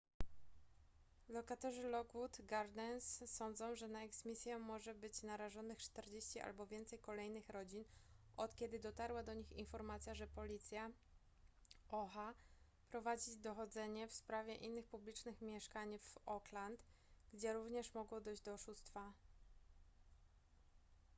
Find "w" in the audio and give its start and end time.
14.07-14.13, 15.99-16.17